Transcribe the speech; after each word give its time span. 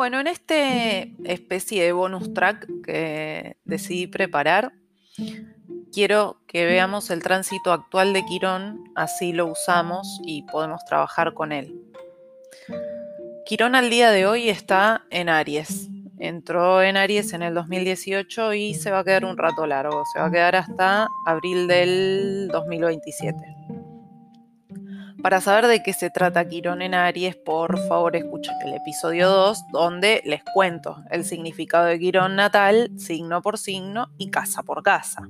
Bueno, 0.00 0.18
en 0.18 0.28
este 0.28 1.14
especie 1.24 1.84
de 1.84 1.92
bonus 1.92 2.32
track 2.32 2.66
que 2.86 3.58
decidí 3.66 4.06
preparar, 4.06 4.72
quiero 5.92 6.40
que 6.46 6.64
veamos 6.64 7.10
el 7.10 7.22
tránsito 7.22 7.70
actual 7.70 8.14
de 8.14 8.24
Quirón, 8.24 8.82
así 8.94 9.34
lo 9.34 9.44
usamos 9.44 10.22
y 10.24 10.44
podemos 10.44 10.82
trabajar 10.86 11.34
con 11.34 11.52
él. 11.52 11.82
Quirón 13.44 13.74
al 13.74 13.90
día 13.90 14.10
de 14.10 14.24
hoy 14.24 14.48
está 14.48 15.04
en 15.10 15.28
Aries. 15.28 15.90
Entró 16.18 16.82
en 16.82 16.96
Aries 16.96 17.34
en 17.34 17.42
el 17.42 17.52
2018 17.52 18.54
y 18.54 18.72
se 18.72 18.90
va 18.90 19.00
a 19.00 19.04
quedar 19.04 19.26
un 19.26 19.36
rato 19.36 19.66
largo, 19.66 20.04
se 20.14 20.18
va 20.18 20.28
a 20.28 20.30
quedar 20.30 20.56
hasta 20.56 21.08
abril 21.26 21.68
del 21.68 22.48
2027. 22.50 23.59
Para 25.22 25.42
saber 25.42 25.66
de 25.66 25.82
qué 25.82 25.92
se 25.92 26.08
trata 26.08 26.48
Quirón 26.48 26.80
en 26.80 26.94
Aries, 26.94 27.36
por 27.36 27.78
favor 27.88 28.16
escuchen 28.16 28.54
el 28.64 28.72
episodio 28.72 29.28
2, 29.28 29.64
donde 29.70 30.22
les 30.24 30.42
cuento 30.54 31.04
el 31.10 31.24
significado 31.24 31.84
de 31.84 31.98
Quirón 31.98 32.36
natal, 32.36 32.90
signo 32.96 33.42
por 33.42 33.58
signo 33.58 34.08
y 34.16 34.30
casa 34.30 34.62
por 34.62 34.82
casa. 34.82 35.28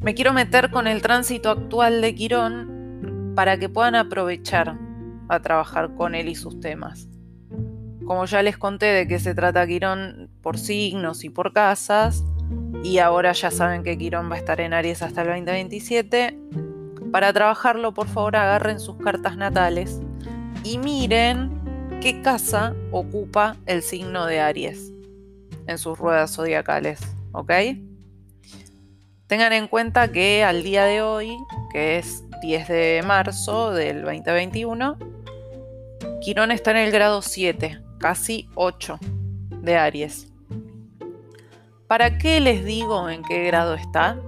Me 0.00 0.14
quiero 0.14 0.34
meter 0.34 0.70
con 0.70 0.86
el 0.86 1.00
tránsito 1.00 1.48
actual 1.48 2.02
de 2.02 2.14
Quirón 2.14 3.32
para 3.34 3.56
que 3.56 3.70
puedan 3.70 3.94
aprovechar 3.94 4.76
a 5.30 5.40
trabajar 5.40 5.94
con 5.94 6.14
él 6.14 6.28
y 6.28 6.34
sus 6.34 6.60
temas. 6.60 7.08
Como 8.04 8.26
ya 8.26 8.42
les 8.42 8.58
conté 8.58 8.86
de 8.86 9.08
qué 9.08 9.18
se 9.18 9.34
trata 9.34 9.66
Quirón 9.66 10.30
por 10.42 10.58
signos 10.58 11.24
y 11.24 11.30
por 11.30 11.54
casas, 11.54 12.22
y 12.84 12.98
ahora 12.98 13.32
ya 13.32 13.50
saben 13.50 13.82
que 13.82 13.96
Quirón 13.96 14.30
va 14.30 14.34
a 14.34 14.38
estar 14.38 14.60
en 14.60 14.74
Aries 14.74 15.00
hasta 15.00 15.22
el 15.22 15.28
2027, 15.28 16.38
para 17.12 17.32
trabajarlo, 17.32 17.92
por 17.92 18.08
favor, 18.08 18.34
agarren 18.34 18.80
sus 18.80 18.96
cartas 18.96 19.36
natales 19.36 20.00
y 20.64 20.78
miren 20.78 22.00
qué 22.00 22.22
casa 22.22 22.74
ocupa 22.90 23.56
el 23.66 23.82
signo 23.82 24.24
de 24.26 24.40
Aries 24.40 24.90
en 25.66 25.78
sus 25.78 25.98
ruedas 25.98 26.34
zodiacales, 26.34 27.00
¿ok? 27.32 27.52
Tengan 29.26 29.52
en 29.52 29.68
cuenta 29.68 30.10
que 30.10 30.42
al 30.42 30.62
día 30.62 30.84
de 30.84 31.02
hoy, 31.02 31.36
que 31.70 31.98
es 31.98 32.24
10 32.40 32.68
de 32.68 33.02
marzo 33.06 33.72
del 33.72 34.02
2021, 34.02 34.98
Quirón 36.22 36.50
está 36.50 36.70
en 36.72 36.78
el 36.78 36.92
grado 36.92 37.20
7, 37.20 37.78
casi 37.98 38.48
8 38.54 38.98
de 39.60 39.76
Aries. 39.76 40.32
¿Para 41.86 42.16
qué 42.16 42.40
les 42.40 42.64
digo 42.64 43.10
en 43.10 43.22
qué 43.22 43.44
grado 43.44 43.74
está? 43.74 44.18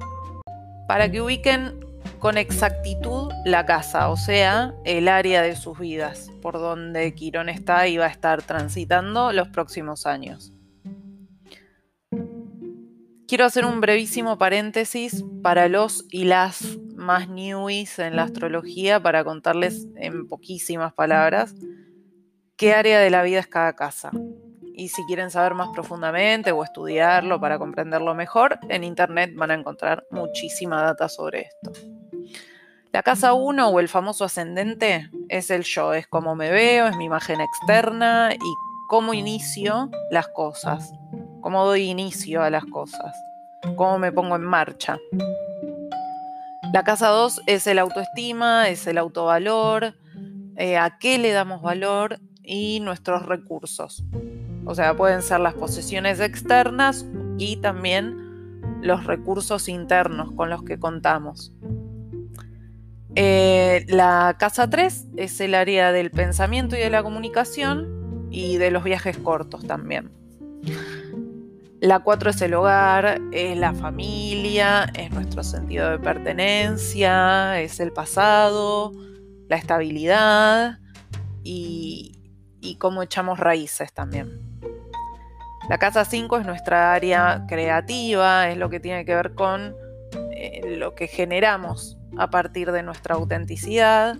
Para 0.87 1.11
que 1.11 1.23
ubiquen 1.23 1.85
con 2.25 2.39
exactitud 2.39 3.30
la 3.44 3.67
casa, 3.67 4.08
o 4.08 4.17
sea, 4.17 4.72
el 4.86 5.08
área 5.08 5.42
de 5.42 5.56
sus 5.56 5.78
vidas, 5.78 6.33
por 6.41 6.55
donde 6.55 7.14
Quirón 7.14 7.50
está 7.50 7.86
y 7.86 7.98
va 7.98 8.06
a 8.06 8.08
estar 8.08 8.41
transitando 8.41 9.30
los 9.34 9.50
próximos 9.50 10.06
años. 10.06 10.50
Quiero 13.28 13.45
hacer 13.45 13.67
un 13.67 13.83
brevísimo 13.83 14.39
paréntesis 14.39 15.22
para 15.42 15.69
los 15.69 16.06
y 16.11 16.25
las 16.25 16.78
más 16.97 17.28
newies 17.28 17.98
en 17.98 18.17
la 18.17 18.22
astrología 18.22 19.02
para 19.02 19.22
contarles 19.22 19.86
en 19.97 20.27
poquísimas 20.27 20.95
palabras 20.95 21.55
qué 22.56 22.72
área 22.72 23.00
de 23.00 23.11
la 23.11 23.22
vida 23.22 23.41
es 23.41 23.48
cada 23.48 23.75
casa. 23.75 24.11
Y 24.75 24.89
si 24.89 25.05
quieren 25.05 25.30
saber 25.30 25.52
más 25.52 25.69
profundamente 25.75 26.52
o 26.52 26.64
estudiarlo 26.64 27.39
para 27.39 27.58
comprenderlo 27.58 28.14
mejor, 28.14 28.58
en 28.70 28.83
internet 28.83 29.34
van 29.36 29.50
a 29.50 29.55
encontrar 29.55 30.06
muchísima 30.11 30.80
data 30.80 31.11
sobre 31.11 31.42
esto. 31.42 31.94
La 32.95 33.03
casa 33.03 33.33
1 33.33 33.70
o 33.70 33.81
el 33.81 33.89
famoso 33.89 34.25
ascendente 34.25 35.11
es 35.28 35.50
el 35.50 35.64
yo, 35.64 35.95
es 35.95 36.06
cómo 36.06 36.37
me 36.37 36.53
veo, 36.53 36.87
es 36.87 36.97
mi 36.97 37.06
imagen 37.06 37.41
externa 37.41 38.33
y 38.33 38.55
cómo 38.86 39.14
inicio 39.14 39.91
las 40.12 40.28
cosas, 40.28 40.92
cómo 41.41 41.64
doy 41.64 41.91
inicio 41.91 42.41
a 42.41 42.51
las 42.51 42.64
cosas, 42.67 43.13
cómo 43.74 43.98
me 43.98 44.13
pongo 44.13 44.36
en 44.36 44.45
marcha. 44.45 44.96
La 46.73 46.85
casa 46.85 47.08
2 47.08 47.42
es 47.46 47.67
el 47.67 47.80
autoestima, 47.80 48.69
es 48.69 48.86
el 48.86 48.98
autovalor, 48.98 49.96
eh, 50.55 50.77
a 50.77 50.96
qué 51.01 51.19
le 51.19 51.33
damos 51.33 51.63
valor 51.63 52.20
y 52.45 52.79
nuestros 52.79 53.27
recursos. 53.27 54.05
O 54.67 54.77
sea, 54.77 54.96
pueden 54.96 55.23
ser 55.23 55.40
las 55.40 55.55
posesiones 55.55 56.20
externas 56.20 57.05
y 57.39 57.57
también 57.57 58.79
los 58.83 59.05
recursos 59.05 59.69
internos 59.69 60.30
con 60.36 60.48
los 60.48 60.63
que 60.63 60.79
contamos. 60.79 61.52
Eh, 63.17 63.85
la 63.89 64.36
casa 64.39 64.69
3 64.69 65.07
es 65.17 65.41
el 65.41 65.55
área 65.55 65.92
del 65.92 66.11
pensamiento 66.11 66.77
y 66.77 66.80
de 66.80 66.91
la 66.91 67.02
comunicación 67.02 68.29
y 68.30 68.57
de 68.57 68.70
los 68.70 68.83
viajes 68.83 69.17
cortos 69.19 69.67
también. 69.67 70.11
La 71.80 72.01
4 72.01 72.30
es 72.30 72.42
el 72.42 72.55
hogar, 72.55 73.20
es 73.30 73.57
la 73.57 73.75
familia, 73.75 74.91
es 74.95 75.11
nuestro 75.13 75.45
sentido 75.45 75.91
de 75.91 75.98
pertenencia, 75.98 77.61
es 77.61 77.79
el 77.79 77.92
pasado, 77.92 78.92
la 79.48 79.57
estabilidad 79.57 80.79
y, 81.45 82.19
y 82.61 82.77
cómo 82.77 83.02
echamos 83.02 83.39
raíces 83.39 83.92
también. 83.92 84.41
La 85.69 85.79
casa 85.79 86.05
5 86.05 86.39
es 86.39 86.46
nuestra 86.46 86.95
área 86.95 87.45
creativa, 87.48 88.48
es 88.48 88.58
lo 88.58 88.70
que 88.70 88.81
tiene 88.81 89.05
que 89.05 89.14
ver 89.14 89.35
con 89.35 89.77
eh, 90.45 90.77
lo 90.77 90.95
que 90.95 91.07
generamos 91.07 91.97
a 92.17 92.31
partir 92.31 92.73
de 92.73 92.83
nuestra 92.83 93.15
autenticidad. 93.15 94.17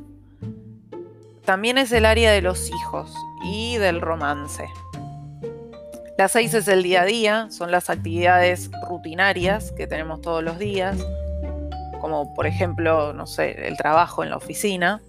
También 1.45 1.79
es 1.79 1.93
el 1.93 2.07
área 2.07 2.33
de 2.33 2.43
los 2.43 2.71
hijos 2.71 3.15
y 3.45 3.77
del 3.77 4.01
romance. 4.01 4.65
La 6.17 6.29
6 6.29 6.55
es 6.55 6.69
el 6.69 6.83
día 6.83 7.03
a 7.03 7.05
día, 7.05 7.49
son 7.51 7.71
las 7.71 7.91
actividades 7.91 8.71
rutinarias 8.89 9.73
que 9.73 9.87
tenemos 9.87 10.21
todos 10.21 10.45
los 10.45 10.59
días, 10.59 10.97
como 12.01 12.35
por 12.35 12.47
ejemplo, 12.47 13.13
no 13.13 13.27
sé, 13.27 13.67
el 13.67 13.77
trabajo 13.77 14.23
en 14.23 14.31
la 14.31 14.37
oficina, 14.37 15.03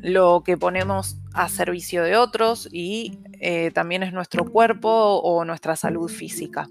lo 0.00 0.42
que 0.44 0.56
ponemos 0.56 1.16
a 1.32 1.48
servicio 1.48 2.02
de 2.02 2.16
otros 2.16 2.68
y 2.72 3.18
eh, 3.40 3.70
también 3.70 4.02
es 4.02 4.12
nuestro 4.12 4.50
cuerpo 4.50 4.90
o 4.90 5.44
nuestra 5.44 5.76
salud 5.76 6.10
física. 6.10 6.68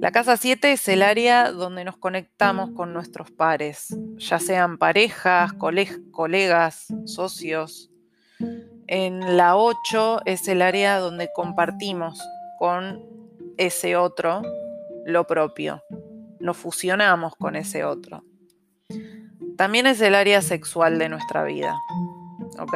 La 0.00 0.12
casa 0.12 0.38
7 0.38 0.72
es 0.72 0.88
el 0.88 1.02
área 1.02 1.52
donde 1.52 1.84
nos 1.84 1.98
conectamos 1.98 2.70
con 2.70 2.94
nuestros 2.94 3.30
pares, 3.30 3.94
ya 4.16 4.38
sean 4.38 4.78
parejas, 4.78 5.52
colegas, 5.52 6.86
socios. 7.04 7.90
En 8.86 9.36
la 9.36 9.58
8 9.58 10.22
es 10.24 10.48
el 10.48 10.62
área 10.62 10.98
donde 10.98 11.28
compartimos 11.34 12.18
con 12.58 13.04
ese 13.58 13.96
otro 13.96 14.40
lo 15.04 15.26
propio, 15.26 15.82
nos 16.38 16.56
fusionamos 16.56 17.36
con 17.36 17.54
ese 17.54 17.84
otro. 17.84 18.24
También 19.58 19.86
es 19.86 20.00
el 20.00 20.14
área 20.14 20.40
sexual 20.40 20.98
de 20.98 21.10
nuestra 21.10 21.44
vida. 21.44 21.76
¿Ok? 22.58 22.74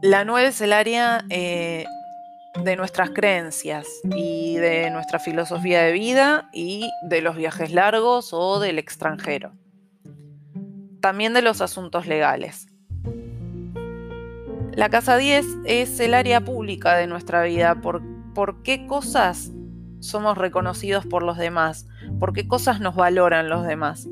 La 0.00 0.24
9 0.24 0.48
es 0.48 0.60
el 0.62 0.72
área 0.72 1.22
eh, 1.28 1.84
de 2.62 2.76
nuestras 2.76 3.10
creencias 3.10 3.86
y 4.14 4.56
de 4.56 4.90
nuestra 4.90 5.18
filosofía 5.18 5.82
de 5.82 5.92
vida 5.92 6.48
y 6.52 6.90
de 7.08 7.20
los 7.20 7.36
viajes 7.36 7.72
largos 7.72 8.32
o 8.32 8.60
del 8.60 8.78
extranjero. 8.78 9.52
También 11.00 11.34
de 11.34 11.42
los 11.42 11.60
asuntos 11.60 12.06
legales. 12.06 12.66
La 14.72 14.88
casa 14.88 15.16
10 15.16 15.46
es 15.66 16.00
el 16.00 16.14
área 16.14 16.44
pública 16.44 16.96
de 16.96 17.06
nuestra 17.06 17.42
vida. 17.44 17.80
¿Por, 17.80 18.02
por 18.34 18.62
qué 18.62 18.86
cosas 18.86 19.50
somos 20.00 20.38
reconocidos 20.38 21.06
por 21.06 21.22
los 21.22 21.38
demás? 21.38 21.86
¿Por 22.18 22.32
qué 22.32 22.48
cosas 22.48 22.80
nos 22.80 22.96
valoran 22.96 23.48
los 23.48 23.66
demás? 23.66 24.08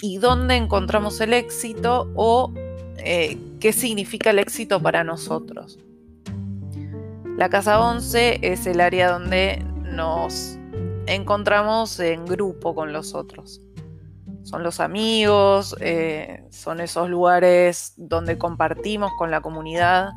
¿Y 0.00 0.18
dónde 0.18 0.56
encontramos 0.56 1.20
el 1.20 1.32
éxito 1.32 2.10
o 2.14 2.52
eh, 2.98 3.38
qué 3.60 3.72
significa 3.72 4.30
el 4.30 4.38
éxito 4.38 4.82
para 4.82 5.04
nosotros? 5.04 5.78
La 7.36 7.50
casa 7.50 7.80
11 7.80 8.38
es 8.40 8.66
el 8.66 8.80
área 8.80 9.10
donde 9.10 9.62
nos 9.82 10.58
encontramos 11.06 12.00
en 12.00 12.24
grupo 12.24 12.74
con 12.74 12.94
los 12.94 13.14
otros. 13.14 13.60
Son 14.42 14.62
los 14.62 14.80
amigos, 14.80 15.76
eh, 15.80 16.44
son 16.50 16.80
esos 16.80 17.10
lugares 17.10 17.92
donde 17.98 18.38
compartimos 18.38 19.12
con 19.18 19.30
la 19.30 19.42
comunidad 19.42 20.12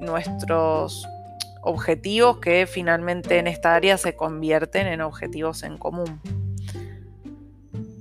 nuestros 0.00 1.06
objetivos 1.62 2.38
que 2.38 2.66
finalmente 2.66 3.38
en 3.38 3.46
esta 3.46 3.76
área 3.76 3.96
se 3.96 4.16
convierten 4.16 4.88
en 4.88 5.02
objetivos 5.02 5.62
en 5.62 5.78
común. 5.78 6.20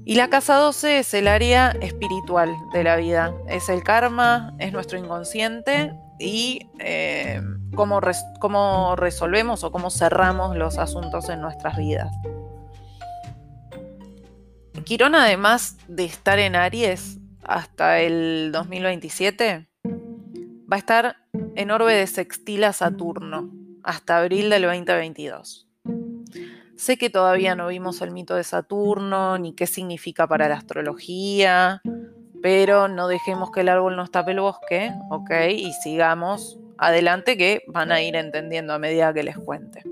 Y 0.05 0.15
la 0.15 0.29
casa 0.29 0.55
12 0.55 0.97
es 0.97 1.13
el 1.13 1.27
área 1.27 1.69
espiritual 1.81 2.51
de 2.73 2.83
la 2.83 2.95
vida, 2.95 3.31
es 3.47 3.69
el 3.69 3.83
karma, 3.83 4.55
es 4.57 4.73
nuestro 4.73 4.97
inconsciente 4.97 5.93
y 6.19 6.67
eh, 6.79 7.39
cómo, 7.73 8.95
resolvemos 8.95 9.63
o 9.63 9.71
cómo 9.71 9.89
cerramos 9.89 10.55
los 10.55 10.77
asuntos 10.77 11.29
en 11.29 11.41
nuestras 11.41 11.77
vidas. 11.77 12.13
Quirón, 14.85 15.15
además 15.15 15.77
de 15.87 16.05
estar 16.05 16.39
en 16.39 16.55
Aries 16.55 17.19
hasta 17.43 17.99
el 17.99 18.51
2027, 18.51 19.67
va 19.85 20.75
a 20.75 20.77
estar 20.77 21.17
en 21.55 21.71
orbe 21.71 21.93
de 21.93 22.07
sextil 22.07 22.63
a 22.63 22.73
Saturno 22.73 23.51
hasta 23.83 24.17
abril 24.17 24.49
del 24.49 24.63
2022. 24.63 25.67
Sé 26.75 26.97
que 26.97 27.09
todavía 27.09 27.55
no 27.55 27.67
vimos 27.67 28.01
el 28.01 28.11
mito 28.11 28.35
de 28.35 28.43
Saturno 28.43 29.37
ni 29.37 29.53
qué 29.53 29.67
significa 29.67 30.27
para 30.27 30.49
la 30.49 30.55
astrología, 30.55 31.81
pero 32.41 32.89
no 32.89 33.07
dejemos 33.07 33.51
que 33.51 33.61
el 33.61 33.69
árbol 33.69 33.95
nos 33.95 34.11
tape 34.11 34.31
el 34.31 34.41
bosque, 34.41 34.91
¿ok? 35.11 35.31
Y 35.49 35.71
sigamos 35.73 36.59
adelante 36.77 37.37
que 37.37 37.63
van 37.67 37.91
a 37.91 38.01
ir 38.01 38.15
entendiendo 38.15 38.73
a 38.73 38.79
medida 38.79 39.13
que 39.13 39.23
les 39.23 39.37
cuente. 39.37 39.83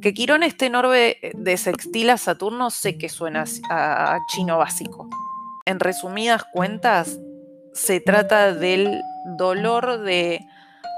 Que 0.00 0.14
Quirón 0.14 0.42
esté 0.42 0.66
en 0.66 0.76
orbe 0.76 1.18
de 1.34 1.56
sextil 1.56 2.10
a 2.10 2.16
Saturno 2.16 2.70
sé 2.70 2.98
que 2.98 3.08
suena 3.08 3.44
a 3.68 4.18
chino 4.28 4.58
básico. 4.58 5.08
En 5.64 5.80
resumidas 5.80 6.44
cuentas, 6.52 7.18
se 7.72 8.00
trata 8.00 8.54
del 8.54 9.00
dolor 9.38 10.00
de 10.02 10.46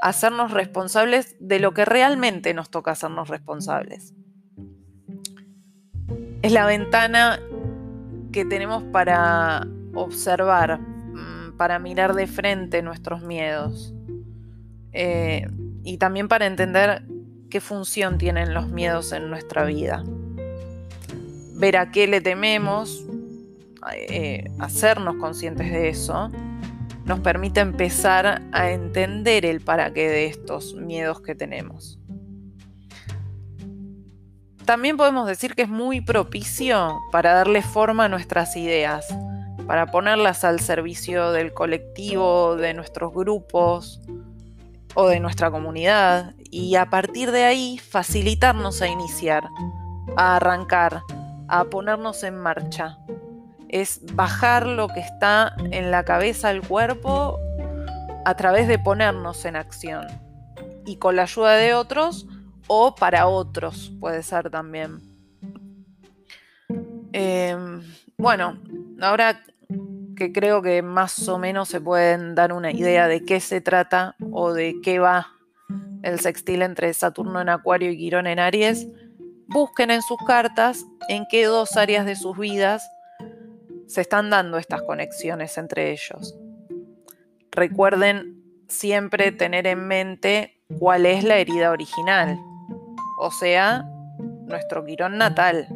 hacernos 0.02 0.50
responsables 0.50 1.36
de 1.40 1.60
lo 1.60 1.72
que 1.72 1.84
realmente 1.84 2.52
nos 2.52 2.70
toca 2.70 2.90
hacernos 2.90 3.28
responsables. 3.28 4.12
Es 6.42 6.52
la 6.52 6.66
ventana 6.66 7.40
que 8.32 8.44
tenemos 8.44 8.82
para 8.84 9.66
observar, 9.94 10.78
mm, 10.78 11.56
para 11.56 11.78
mirar 11.78 12.14
de 12.14 12.26
frente 12.26 12.82
nuestros 12.82 13.22
miedos 13.22 13.94
eh, 14.94 15.48
y 15.82 15.98
también 15.98 16.28
para 16.28 16.46
entender 16.46 17.02
qué 17.50 17.60
función 17.60 18.16
tienen 18.16 18.54
los 18.54 18.68
miedos 18.68 19.12
en 19.12 19.28
nuestra 19.28 19.64
vida. 19.64 20.02
Ver 21.56 21.76
a 21.76 21.90
qué 21.90 22.06
le 22.06 22.20
tememos, 22.20 23.04
eh, 23.92 24.50
hacernos 24.58 25.16
conscientes 25.16 25.70
de 25.70 25.88
eso 25.88 26.30
nos 27.04 27.20
permite 27.20 27.60
empezar 27.60 28.42
a 28.52 28.70
entender 28.70 29.44
el 29.44 29.60
para 29.60 29.92
qué 29.92 30.08
de 30.08 30.26
estos 30.26 30.74
miedos 30.74 31.20
que 31.20 31.34
tenemos. 31.34 31.98
También 34.64 34.96
podemos 34.96 35.26
decir 35.26 35.54
que 35.54 35.62
es 35.62 35.68
muy 35.68 36.00
propicio 36.00 36.98
para 37.12 37.34
darle 37.34 37.60
forma 37.60 38.06
a 38.06 38.08
nuestras 38.08 38.56
ideas, 38.56 39.06
para 39.66 39.90
ponerlas 39.90 40.44
al 40.44 40.60
servicio 40.60 41.32
del 41.32 41.52
colectivo, 41.52 42.56
de 42.56 42.72
nuestros 42.72 43.12
grupos 43.12 44.00
o 44.94 45.08
de 45.08 45.20
nuestra 45.20 45.50
comunidad 45.50 46.34
y 46.50 46.76
a 46.76 46.90
partir 46.90 47.30
de 47.30 47.44
ahí 47.44 47.78
facilitarnos 47.78 48.80
a 48.82 48.88
iniciar, 48.88 49.44
a 50.16 50.36
arrancar, 50.36 51.02
a 51.48 51.64
ponernos 51.64 52.22
en 52.22 52.38
marcha 52.38 52.98
es 53.74 54.00
bajar 54.14 54.66
lo 54.66 54.86
que 54.86 55.00
está 55.00 55.52
en 55.72 55.90
la 55.90 56.04
cabeza 56.04 56.48
del 56.48 56.62
cuerpo 56.62 57.40
a 58.24 58.36
través 58.36 58.68
de 58.68 58.78
ponernos 58.78 59.44
en 59.44 59.56
acción 59.56 60.06
y 60.86 60.96
con 60.96 61.16
la 61.16 61.22
ayuda 61.22 61.56
de 61.56 61.74
otros 61.74 62.28
o 62.68 62.94
para 62.94 63.26
otros 63.26 63.92
puede 63.98 64.22
ser 64.22 64.48
también. 64.48 65.00
Em, 67.12 67.82
bueno, 68.16 68.58
ahora 69.00 69.42
que 70.16 70.32
creo 70.32 70.62
que 70.62 70.82
más 70.82 71.28
o 71.28 71.38
menos 71.38 71.68
se 71.68 71.80
pueden 71.80 72.34
dar 72.34 72.52
una 72.52 72.70
idea 72.70 73.08
de 73.08 73.24
qué 73.24 73.40
se 73.40 73.60
trata 73.60 74.16
o 74.32 74.52
de 74.52 74.76
qué 74.82 74.98
va 74.98 75.28
el 76.02 76.20
sextil 76.20 76.62
entre 76.62 76.92
Saturno 76.92 77.40
en 77.40 77.48
Acuario 77.48 77.90
y 77.90 77.96
Quirón 77.96 78.26
en 78.26 78.38
Aries, 78.38 78.86
busquen 79.48 79.90
en 79.90 80.02
sus 80.02 80.18
cartas 80.26 80.84
en 81.08 81.24
qué 81.30 81.44
dos 81.46 81.76
áreas 81.76 82.06
de 82.06 82.16
sus 82.16 82.36
vidas 82.38 82.88
se 83.86 84.00
están 84.00 84.30
dando 84.30 84.58
estas 84.58 84.82
conexiones 84.82 85.56
entre 85.58 85.92
ellos. 85.92 86.36
Recuerden 87.50 88.42
siempre 88.68 89.32
tener 89.32 89.66
en 89.66 89.86
mente 89.86 90.60
cuál 90.78 91.06
es 91.06 91.24
la 91.24 91.36
herida 91.36 91.70
original, 91.70 92.38
o 93.18 93.30
sea, 93.30 93.84
nuestro 94.46 94.84
quirón 94.84 95.18
natal, 95.18 95.68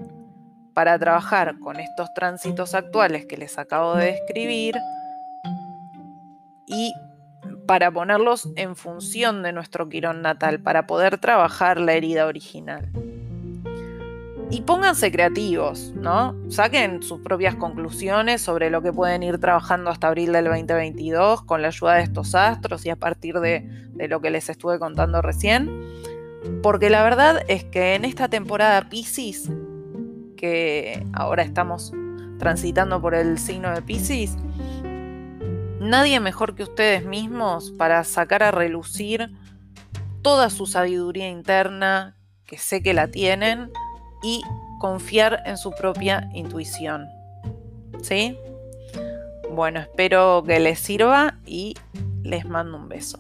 para 0.79 0.97
trabajar 0.97 1.59
con 1.59 1.81
estos 1.81 2.15
tránsitos 2.15 2.73
actuales 2.73 3.27
que 3.27 3.37
les 3.37 3.59
acabo 3.59 3.97
de 3.97 4.13
describir 4.13 4.77
y 6.69 6.95
para 7.67 7.91
ponerlos 7.91 8.49
en 8.55 8.77
función 8.77 9.43
de 9.43 9.53
nuestro 9.53 9.89
quirón 9.89 10.23
natal, 10.23 10.61
para 10.61 10.87
poder 10.87 11.19
trabajar 11.19 11.81
la 11.81 11.95
herida 11.95 12.27
original 12.27 12.93
y 14.53 14.61
pónganse 14.61 15.11
creativos, 15.11 15.95
¿no? 15.97 16.37
Saquen 16.49 17.03
sus 17.03 17.23
propias 17.23 17.57
conclusiones 17.57 18.41
sobre 18.41 18.71
lo 18.71 18.81
que 18.81 18.93
pueden 18.93 19.25
ir 19.25 19.39
trabajando 19.39 19.91
hasta 19.91 20.07
abril 20.07 20.31
del 20.31 20.45
2022 20.45 21.43
con 21.43 21.61
la 21.61 21.69
ayuda 21.69 21.95
de 21.95 22.03
estos 22.05 22.37
astros 22.37 22.87
y 22.87 22.91
a 22.91 22.95
partir 22.97 23.41
de, 23.41 23.69
lo 24.09 24.21
que 24.21 24.31
les 24.31 24.49
estuve 24.49 24.79
contando 24.79 25.23
recién. 25.23 25.69
Porque 26.63 26.89
la 26.89 27.03
verdad 27.03 27.43
es 27.49 27.65
que 27.65 27.97
en 27.97 28.05
esta 28.05 28.29
temporada 28.29 28.89
Pisces, 28.89 29.51
que 30.39 31.05
ahora 31.13 31.43
estamos 31.43 31.93
transitando 32.39 33.03
por 33.03 33.15
el 33.15 33.39
signo 33.39 33.75
de 33.75 33.83
Pisces, 33.83 34.37
nadie 35.81 36.21
mejor 36.21 36.55
que 36.55 36.63
ustedes 36.63 37.05
mismos 37.05 37.73
para 37.73 38.03
sacar 38.05 38.43
a 38.43 38.51
relucir 38.51 39.31
toda 40.23 40.49
su 40.49 40.67
sabiduría 40.67 41.29
interna, 41.29 42.17
que 42.47 42.57
sé 42.57 42.83
que 42.83 42.95
la 42.95 43.09
tienen, 43.09 43.71
y 44.23 44.43
confiar 44.81 45.43
en 45.45 45.59
su 45.59 45.73
propia 45.73 46.31
intuición. 46.33 47.07
¿Sí? 48.03 48.39
Bueno, 49.51 49.81
espero 49.81 50.45
que 50.47 50.61
les 50.61 50.79
sirva 50.79 51.39
y 51.45 51.75
les 52.23 52.47
mando 52.47 52.77
un 52.77 52.89
beso. 52.89 53.19